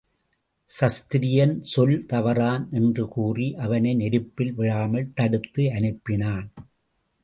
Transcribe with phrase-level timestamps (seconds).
[0.69, 6.47] க்ஷத்திரியன் சொல் தவறான் என்று கூறி அவனை நெருப்பில் விழாமல் தடுத்து அனுப்பினான்.